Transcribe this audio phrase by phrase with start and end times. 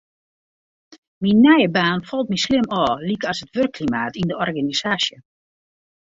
[1.25, 5.17] Myn nije baan falt my slim ôf, lykas it wurkklimaat yn de organisaasje.